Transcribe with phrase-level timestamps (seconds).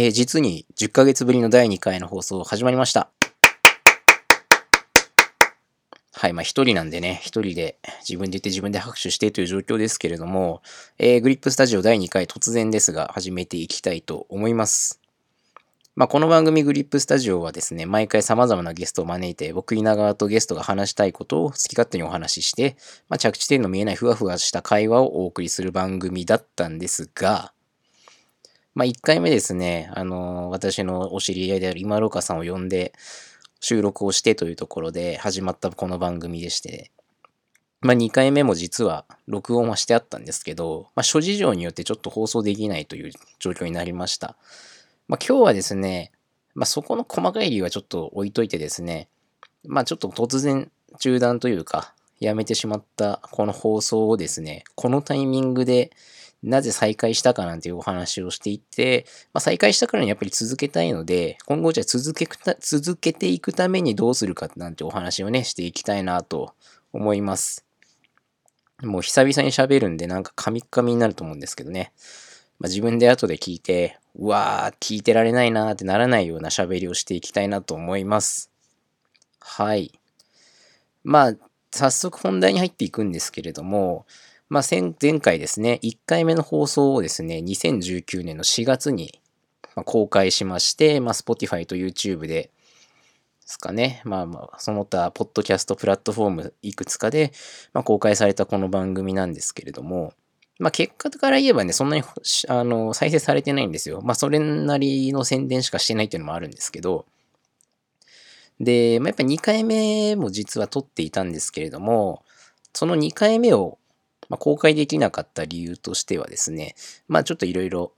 [0.00, 3.10] えー、実に10ヶ月ぶりの第2回の放送始まりました。
[6.12, 10.62] はい、まあ一人なんでね、一人で自分で言って自分で拍手してという状況ですけれども、
[10.98, 15.00] えー、グリップスタジオ第2回突然ですが始めていきたいと思います。
[15.96, 22.76] まあこの番組グリップスタジオはですね、毎回様々なゲストを招いて、僕稲川とゲストが話したいことを好き勝手にお話しして、
[23.08, 27.52] まあ着地点の見えないふわふわした会話をお送りする番組だったんですが、
[28.78, 32.92] まあ、1回目ですね、あの、私のお知り合いである今岡さんを呼んで
[33.58, 36.92] 収録をしてというところで始まったこの番組でして、
[37.80, 43.10] まあ、2回目も実は録音はしてあったんですけど、まあ、諸事情によってちょっと放送できないという
[43.40, 44.36] 状況になりました。
[45.08, 46.12] まあ、今日はですね、
[46.54, 49.08] まあ、そこの細かい理由はちょっと置いといてですね、
[49.66, 50.70] まあ、ちょっと突然
[51.00, 55.90] 中断というか、やめてしまったこの放送をですね、このタイミングで
[56.42, 66.54] なぜ再開したかなんていうお話をしていて、まあ、再開したからにやっぱり続けたいので、今後じゃあ続けた続けていくためにどうするかなんてお話をね、していきたいなと
[66.92, 67.64] 思います。
[68.82, 71.92] もう久々に喋るんでなんかカミカミになると思うんですけどね。
[72.60, 78.50] まあ、自分で後で聞いて、うわー、聞いてられないなーってならないような喋りをしていきたいなと思います。
[79.40, 79.92] はい。
[81.04, 81.34] まあ、
[81.72, 84.06] 早速本題に入っていくんですけれども、
[84.48, 89.20] まあ、前回ですね、1回目の放送をですね、2019年の4月に
[89.84, 92.50] 公開しまして、まあ、Spotify と YouTube で
[93.48, 94.02] ですかね。
[94.04, 97.32] まあまあ、その他、ポッドキャストプラットフォームいくつかで、
[97.72, 100.12] まあ、公開されたこの番組なんですけれども、
[100.58, 102.02] まあ結果から言えばね、そんなに
[102.48, 104.02] あの再生されてないんですよ。
[104.02, 107.06] まあそれなりの宣伝しかしてないっていうのもあるんですけど、
[108.60, 112.24] で、まあ、やっぱ2回目も実は撮っていたんですけれども、
[112.74, 113.78] その2回目を
[114.28, 116.74] まあ、公開できなかった理由としてはですね、
[117.08, 117.92] まあちょっといろいろ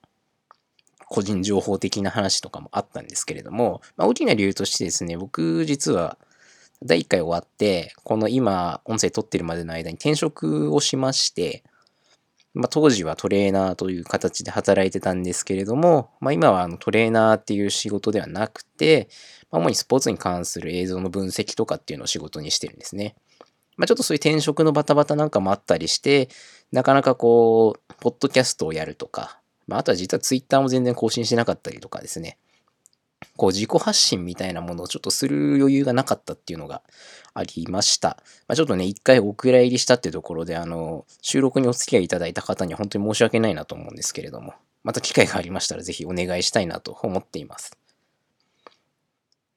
[1.11, 6.17] 個人情報的な話とかもあったんですけれども、まあ、大きな理由としてですね、僕実は
[6.83, 11.65] 第1回終わって、この今音声撮ってるまでの間に転職をしまして、
[12.55, 19.09] まあ、当時はトレーナーという形で働いてたんですけれども、まあ、今はあのトレーナーっていう仕事ではなくて、
[19.51, 23.15] まあ、主にスポーツに関する映像の分析とかっていうのを仕事にしてるんですね。
[23.81, 26.29] まあ、ちょっとそういう転職のバタバタなんかもあったりして、
[26.71, 32.37] なかなかこう、ポッドキャストをやるとか、まあ、あとは実はツイッターも全然更新してなかったりとかですね、
[33.39, 36.83] こう自己発信みたいなものをちょっとする余裕がなかったっていうのが
[37.33, 38.19] ありました。
[38.49, 44.53] まあ、ちょっとね、一回お蔵入りしたっていうところで、あの、収録にお付き合いいただいた方には本当に申し訳ないなと思うんですけれども、
[44.83, 47.80] また機会がありましたらぜひお願いしたいなと思っています。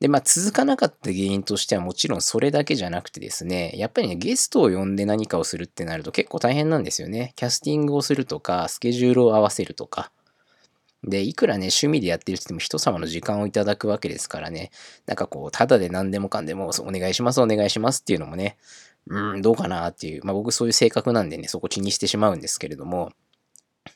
[0.03, 7.31] で、まあ続かなかった原因としてはもちろんそれだけじゃなくてですね、やっぱりね、ゲストを呼んで何かをするってなると結構大変なんですよね。
[7.37, 10.11] キャスティングをするとか、スケジュールを合わせるとか。
[11.05, 14.71] で、いくらね、趣味でやってるって言っても人様の時間をいただくわけですからね、
[15.05, 18.57] なんかこう、ただで何でもかんでもお願いします、お願いしますっていうのもね、
[19.07, 23.13] うん、どうかなっていう、まあ僕そういう性格なんでね、そこ気にしてしまうんですけれども、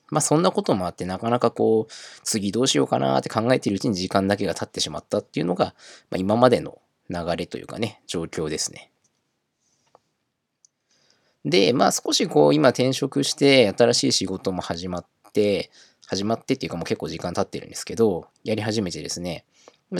[0.10, 5.76] まあそんなこともあってなかなかこう次どうしようかなって考えているうちに時間だけが経ってしまったっていうのが、
[6.10, 6.80] まあ、今までの
[7.10, 8.92] 流れというかね状況ですね。
[11.46, 15.72] でまあ少しこう今転職して新しい仕事も始まって
[16.06, 19.46] 始まってっていうかもう結構時間経ってるんですけどやり始めてですね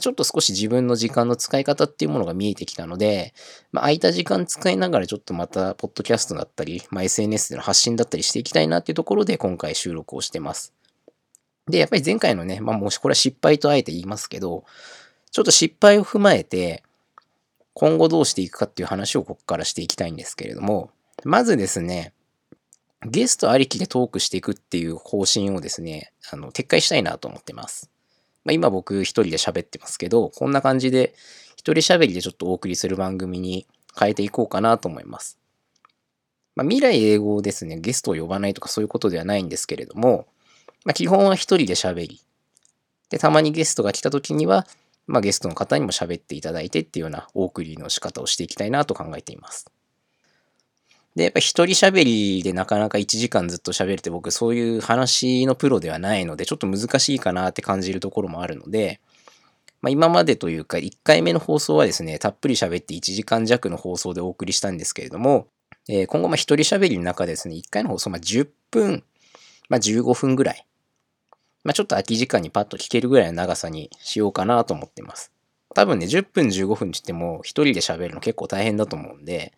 [0.02, 3.34] ちょっと少し自分の時間の使い方っていうものが見えてきたので、
[3.72, 10.74] まあ、空いた時間使いながらちょっとまた、ポッドキャストだったり、まあ、SNS での発信だったりしていきたいなっていうところで今回収録をしてます。
[11.70, 14.66] で、やっぱり前回のね、まあもしこれは失敗とあえて言いますけど、
[15.32, 16.84] ちょっと失敗を踏まえて、
[17.74, 20.90] 今後どうしていくかっていう話をここからしていきたいんですけれども、
[21.24, 22.14] まずですね、
[23.06, 27.92] ゲストありきでトークしていくっていう方針をですね、あの、撤回したいなと思ってます。
[28.48, 31.14] まあ、今僕一人で喋ってますけど、こんな感じで
[31.58, 33.68] 一人喋りでちょっとお送りする番組に
[34.00, 35.38] 変えていこうかなと思います。
[36.56, 40.28] まあ、未来英語ですね、ゲストを呼ばないとかそういうことではないんですけれども、
[40.86, 42.22] まあ、基本は一人で喋り、
[43.10, 44.66] で、たまにゲストが来た時には、
[45.08, 49.66] まあ、ゲストの方にも喋っていただいてっていうようなお送りの仕方をしていきたいなと考えています。
[51.18, 59.02] で、やっぱ一人喋りでなかなか1時間ずっと喋るって僕そういう話のプロではないのでちょっと難しいかなって感じるところもあるので、
[59.82, 65.48] まあ、今までというか1回目の放送はですね、たっぷり喋って1時間弱の放送でお送りしたんですけれども、
[65.90, 69.04] えー、今後まあ一人喋りの中ですね、1回の放送まあ10分、
[69.70, 70.68] まあ15分ぐらい、
[71.64, 75.32] まあちょっと空き時間にパッと聞けるぐらいの長さにしようかなと思ってます。
[75.74, 79.54] 多分ね、10分15分って言っても一人で喋るの結構大変だと思うんで、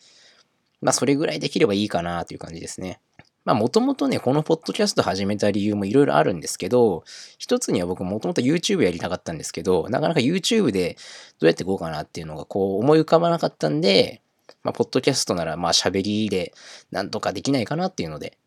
[0.81, 2.99] まあそれぐらいできればいいかなという感じですね。
[3.45, 7.03] まあもともとね、このポッドキャスト始めた理由もいろいろあるんですけど、
[7.37, 10.97] 一つには僕もともと YouTube やりたかったんですけど、なかなか YouTube で
[11.39, 14.21] どうやっていこうかなっていうのがこう思い浮かばなかったんで、
[14.63, 16.53] まあ、ポッドキャストならまあ喋りで
[16.91, 18.37] なんとかできないかなっていうので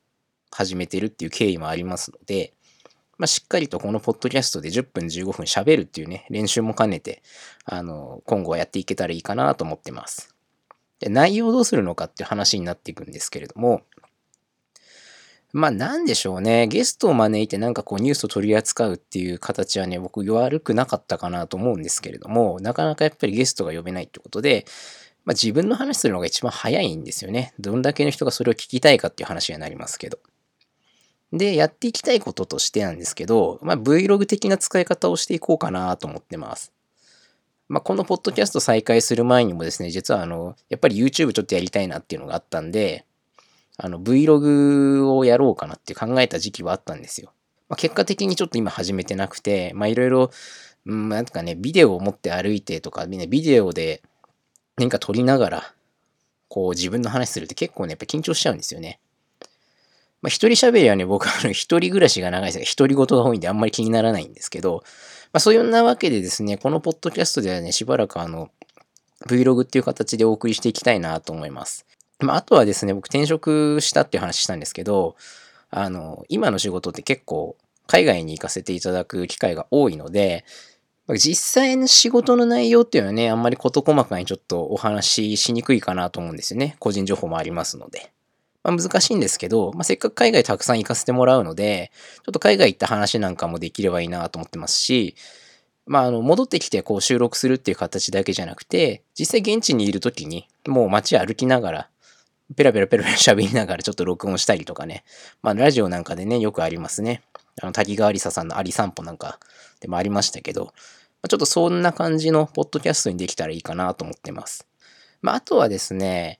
[0.50, 2.52] 始めてるっていう経緯もありますので、
[3.18, 7.22] まあ、しっかりとこのポッドキャストで10分15分喋るっていうね、練習も兼ねて、
[7.64, 10.31] あの、今後はやっていけたらいいかなと思ってます。
[11.02, 13.82] で、内容どうするのかっていう話になっていくんですけれども、
[15.52, 16.68] まあなんでしょうね。
[16.68, 24.64] ゲストを招いてなんかこうニュースを取り扱うっていう形はね、僕悪くなかったかなと思うんですけれども、なかなかやっぱりゲストが呼べないってことで、
[25.24, 27.52] まあ自分の話するのが一番早いんですよね。
[27.58, 30.20] どんだけの人がそれを聞きたいかっていう話になりますけど。
[31.32, 36.72] で、やっていきたいこととしてなんですけど、まあ Vlog 的な使い方をしていこうかなと思ってます。
[37.72, 43.06] まあ、このポッドキャスト再開する前にもですね、実はあの、やっぱり YouTube ちょっとやりたいなっていうのがあったんで、
[43.78, 47.32] あの Vlog をやろうかなって考えた時期はあったんですよ。
[47.70, 50.30] まあ、結果的にちょっと今始めてなくて、まあいろいろ、
[50.84, 54.02] うん、なんかね、ビデオを持って歩いてとか、ね、ビデオで
[54.76, 55.74] 何か撮りながら、
[56.48, 59.00] こう自分の話するって結構ね、やっぱ緊張しちゃうんですよね。
[60.20, 64.84] まあ一人喋りはね、僕はあの一人暮らしが長いですが、一人ごとが多いんであんまり気にならないんですけど、
[65.32, 68.50] まあそういうなわけでですね、このポッドキャストではね、しばらくあの、
[69.26, 71.86] Vlog っていう形でお送りしていきたいなと思います。
[72.20, 75.16] まあ、あとはですね、僕転職したっていう話したんですけど、
[75.70, 77.56] あの、今の仕事って結構
[77.86, 80.44] 海外に行かせていただく機会が多いので、
[81.08, 86.76] 実際の仕事の内容っていうのはね、あんまり事細かにちょっとお話ししにくいかなと思うんですよね。
[86.78, 88.12] 個人情報もありますので。
[88.64, 95.16] まあ、難しいんですけど、まあ、せっかく海外たくさん行かせてもらうので、ちょっと海外行った話なんかもできればいいなと思ってますし、
[95.86, 101.88] まあ、あの、戻ってきてこう収録するっていう形だけじゃなくて、実際現地にいる時に、もう街歩きながら、
[102.56, 105.04] ペラペラペラペラ 喋りながらちょっと録音したりとかね。
[105.42, 107.22] まあ、ラジオなんかでね、よくありますね。
[107.60, 109.40] あの、滝川ありささんのあり散歩なんか
[109.80, 110.72] でもありましたけど、
[111.28, 114.66] ちょっとそんな感じのポッドキャストにできたらいいかなと思ってます。
[115.20, 116.38] まあ、あとはですね、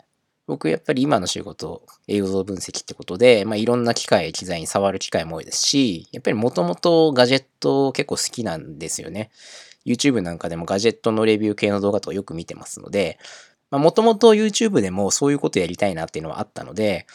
[0.52, 9.31] 僕やっぱり今の仕事、映像分析ってことで、まあ、いろんな機械、機材に触る機会も多いですし、やっぱりもともとガジェット結構好きなんですよね。
[9.87, 13.19] YouTube なんかでもガジェットのレビュー系の動画とかよく見てますので、
[13.70, 17.06] もともと YouTube でもそういうことやりたいなっていうのはあったので、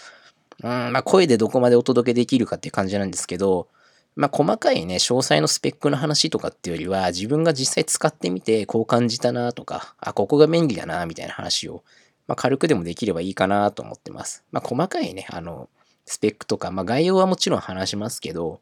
[0.64, 3.68] うん、まあ声でどこまでお届けできるかっていう感じなんですけど、
[4.16, 11.84] まあ細かいね、詳細のスペックの話とかっていうよりは、自分が実際使ってみてこう感じたなとか、あ、ここが便利だなみたいな話を、
[12.28, 14.44] まあ軽くでもできればいいかなと思ってます。
[14.52, 15.70] まあ細かいね、あの、
[16.06, 18.62] スペックとか、まあ概要はもちろん話しますけど、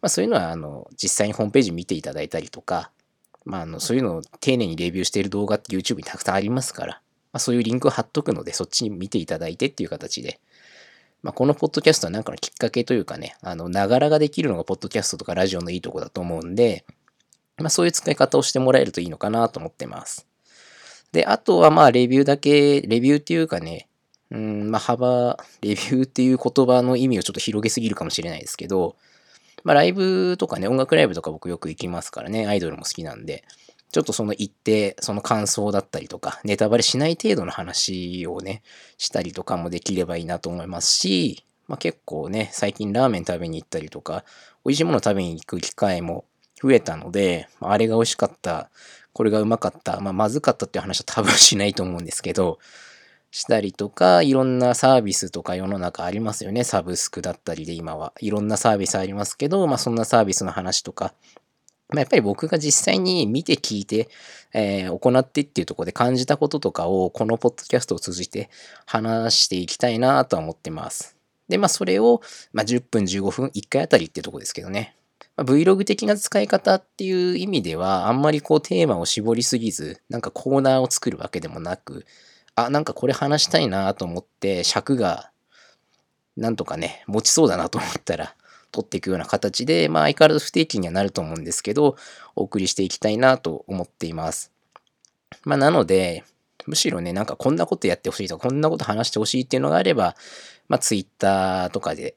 [0.00, 2.90] まあそういうのはあの、実際にホームページ見ていただいたりとか、
[3.44, 7.00] まああの、そういうのを丁寧にレビューしている動画って YouTube にたくさんありますから、
[7.32, 10.40] まあ、そういうリンクを貼っとくので、そっちに見ていただいてっていう形で、
[11.22, 16.84] まあ、このポッドキャストはなんかのきっかけというかね、あの、ながらができるのがポッドキャストとかラジオのいいとこだと思うんで、
[17.58, 20.26] まあ、そういう使い方をしてもらえるといいのかなと思ってます。
[21.12, 23.88] で、あとはまあ、レビューだけ、レビューっていうかね、
[24.30, 28.96] うん、まあ、幅、 レビューっていう言葉の意味をちょっと広げすぎるかもしれないですけど、
[29.64, 33.44] まあ、ライブとかね、音楽ライブとか僕よく行きますからね、アイドルも好きなんで、
[33.92, 38.62] ちょっとその言って、その感想だったりとか、ネタバレしない程度の話をね、
[38.98, 44.24] したりとかもできればいいなと思いますし、まあ、結構ね、最近ラーメン食べに行ったりとか、
[44.64, 46.24] 美味しいもの食べに行く機会も
[46.62, 48.70] 増えたので、あれが美味しかった、
[49.12, 52.58] これがうまかった、まあ、まずかったっていう話は多分しないと思うんですけど、
[53.30, 56.64] したりとか、いろんなサービスとか世の中ありますよね。
[56.64, 58.12] サブスクだったりで今は。
[58.20, 61.14] いろんなサービスありますけど、まあそんなサービスの話とか、
[61.90, 64.08] まあ、やっぱり僕が実際に見て聞いて、
[64.52, 68.48] えー、行ってっていうところで感じたこととかをこのポッドキャストを通じて
[68.86, 71.16] 話していきたいなとは思ってます。
[71.48, 72.20] で、まあそれを、
[72.52, 74.96] まあ、10分15分1回あたりっていうところですけどね。
[75.44, 82.06] ま、Vlog 的な使い方っていう意味ではあんまりこうテーマを絞りすぎず、なんかコーナーを作るわけでもなく、
[82.54, 85.30] あ、なんかこれ話したいなと思って尺が
[86.36, 88.34] なんとかね、持ちそうだなと思ったら、
[88.72, 91.96] 取っていくような形で、まあ相変わらず不定期にはなると思うんですけど、
[92.36, 94.52] お送りしていきたいなと思っています。
[95.44, 96.24] まあなので、
[96.66, 100.16] むしろね、なんかこんなことやってほしいとか、こんなこと話してほしいっていうのがあれば、
[100.68, 102.16] まあ Twitter とかで、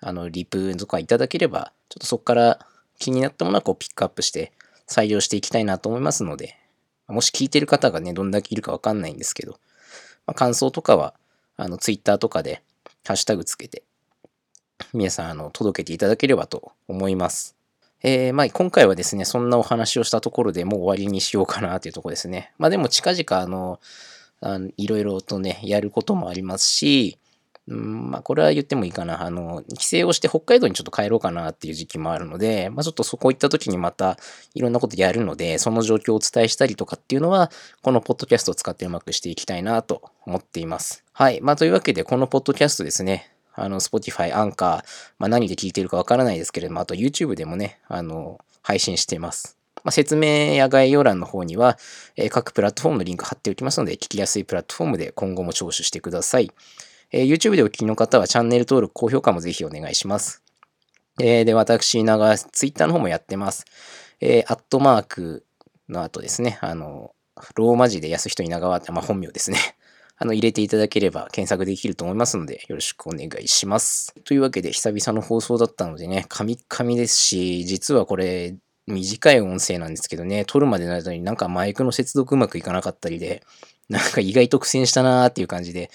[0.00, 2.66] あの、リプとかいただければ、ちょっとそこから
[2.98, 4.52] 気になったものはこうピックアップして
[4.88, 6.56] 採用していきたいなと思いますので、
[7.08, 9.52] もし聞いてる方がね、どんだけいるかわかんないんですけど、
[10.26, 11.14] まあ、感想とかは、
[11.56, 12.62] あの、Twitter とかで、
[13.04, 13.82] ハッシュタグつけて、
[14.92, 17.56] 皆さん、あの、届けていただければと思います。
[18.02, 22.52] えー、まあ、今回はですね、そんなお話をしたところでもう終わりにしようかなというところですね。
[22.58, 23.42] まあ、でも近々、あ、
[24.42, 27.18] あのいろいろとね、やることもありますし、
[27.70, 29.22] うん、まあ、これは言ってもいいかな。
[29.22, 34.18] あの、帰省をして北海道にちょっと帰ろうかなっていう時期もあるので、まあ、ちょっとそこ行った時にまた
[34.54, 37.50] いろんなことやるので、その状況をお伝えしたりとかっていうのは、
[37.82, 41.04] このポッドキャストを使ってうまくしていきたいなと思っています。
[41.12, 41.40] はい。
[41.40, 43.32] まあ、というわけで、このポッドキャストですね。
[43.54, 44.84] あの、Spotify、アンカー、
[45.18, 49.60] まあ、何で聞いてるかわからないですけれども、あと YouTube でもね、あの、配信しています。
[49.84, 51.78] まあ、説明や概要欄の方には、
[52.16, 56.50] えー、各プラットフォームのリンク貼っておきますので、聞きやすいプラットフォームで今後も聴取してください。
[57.12, 60.44] えー、YouTube でお聞きの方はチャンネル登録、高評価もぜひお願いします。
[61.20, 63.64] えー、で、私、長、Twitter の方もやってます。
[64.20, 65.44] えー、アットマーク
[65.88, 67.12] の後ですね、あの、
[67.56, 69.58] ローマ字で安人稲川って、まあ、本名ですね。
[70.18, 74.14] あの、入れていただければ検索できると思いますので、よろしくお願いします。
[74.22, 78.54] というわけで、久々の放送だったのでね、カミカミですし、実はこれ、
[78.86, 83.42] 短い音声なんですけどね、撮るまでの間になんかマイクの接続うまくいかなかったりで、
[83.88, 85.90] なんか意外と苦戦したなーっていう感じで、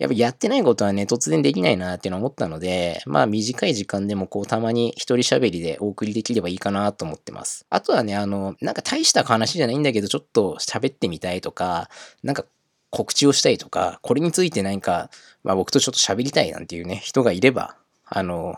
[0.00, 7.66] やっぱやってないことはね、突然できないなっていうのは思ったので、まあ短い時間でもこうたまに一人喋りでお送りできればいいかなと思ってます。
[7.68, 11.90] あとはね、あの、なんか大した話じゃないんだけど、ちょっと喋ってみたいとか、
[12.22, 12.46] なんか
[12.88, 15.10] 告知をしたいとか、これについて何か、
[15.44, 17.76] まあ僕とちょっと喋りたいなんていうね、人がいれば、
[18.06, 18.56] あの、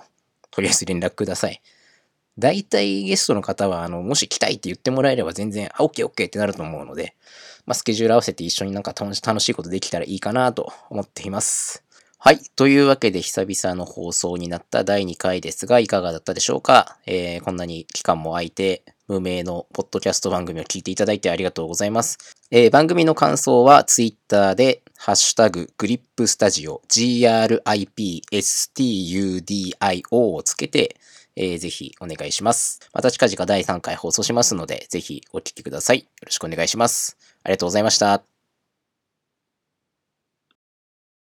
[0.53, 1.61] とりあえず連絡ください。
[2.39, 7.15] 大体ゲストの方は、あの、もし来たいって言ってもらえれば全然、あ、OK、OK ってなると思うので、
[7.67, 11.85] まあ、スケジュール合わせて一緒になんか楽しいことできたらいいかなと思っています。
[12.19, 12.39] はい。
[12.55, 22.37] というわけで久々の放送になった第2回ですが、いかがだったでしょうか、えー、こんなに期間も空いて、無名のポッドキャスト番組を聞いていただいてありがとうございます。
[22.53, 27.57] えー、番組の感想は Twitter で、ハッシュタグ、グリップスタジオ、GRIPSTUDIO
[30.11, 30.97] をつけて、
[31.37, 32.81] えー、ぜひお願いします。
[32.93, 36.01] また近々第3回放送しますので、ぜひお聴きください。
[36.01, 37.17] よろしくお願いします。
[37.45, 38.32] ありがとうございました。